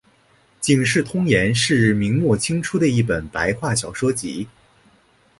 [0.59, 4.47] 警世通言是明末清初的一本白话小说集。